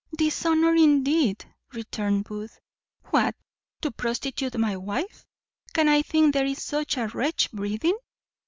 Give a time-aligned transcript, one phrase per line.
[0.17, 2.59] "Dishonour, indeed!" returned Booth.
[3.11, 3.35] "What!
[3.81, 5.27] to prostitute my wife!
[5.75, 7.99] Can I think there is such a wretch breathing?"